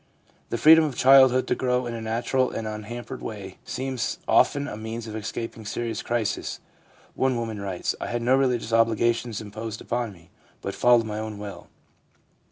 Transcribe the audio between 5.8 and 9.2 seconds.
crises. One woman writes:' I had no religious obliga